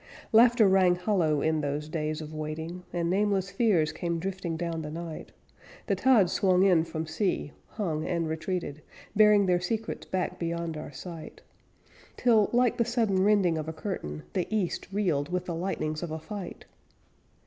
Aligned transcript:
Laughter 0.31 0.67
rang 0.67 0.95
hollow 0.95 1.41
in 1.43 1.61
those 1.61 1.87
days 1.87 2.21
of 2.21 2.33
waiting, 2.33 2.81
And 2.91 3.07
nameless 3.07 3.51
fears 3.51 3.91
came 3.91 4.17
drifting 4.17 4.57
down 4.57 4.81
the 4.81 4.89
night. 4.89 5.31
The 5.85 5.95
tides 5.95 6.33
swung 6.33 6.63
in 6.63 6.85
from 6.85 7.05
sea, 7.05 7.51
hung, 7.67 8.03
and 8.07 8.27
retreated, 8.27 8.81
Bearing 9.15 9.45
their 9.45 9.59
secrets 9.61 10.07
back 10.07 10.39
beyond 10.39 10.75
our 10.75 10.91
sight; 10.91 11.41
Till, 12.17 12.49
like 12.51 12.77
the 12.77 12.83
sudden 12.83 13.23
rending 13.23 13.59
of 13.59 13.67
a 13.67 13.73
curtain, 13.73 14.23
The 14.33 14.47
East 14.49 14.87
reeled 14.91 15.29
with 15.29 15.45
the 15.45 15.53
lightnings 15.53 16.01
of 16.01 16.09
a 16.09 16.17
fight. 16.19 16.65